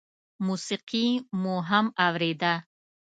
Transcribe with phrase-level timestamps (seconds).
[0.45, 1.07] موسيقي
[1.41, 2.53] مو هم اورېده.